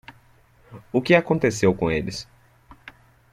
O 0.91 0.99
que 0.99 1.13
aconteceu 1.13 1.75
com 1.75 1.91
eles? 1.91 2.27